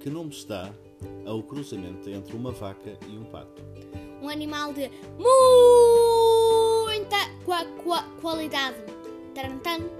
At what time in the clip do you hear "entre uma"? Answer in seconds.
2.08-2.50